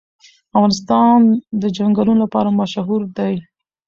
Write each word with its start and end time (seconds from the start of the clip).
افغانستان 0.55 1.19
د 1.61 1.63
چنګلونه 1.75 2.19
لپاره 2.23 2.49
مشهور 2.59 3.01
دی. 3.17 3.33